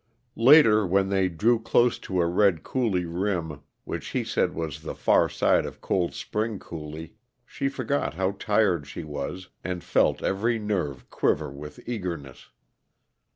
[0.41, 4.95] Later, when they drew close to a red coulee rim which he said was the
[4.95, 7.13] far side of Cold Spring Coulee,
[7.45, 12.49] she forgot how tired she was, and felt every nerve quiver with eagerness.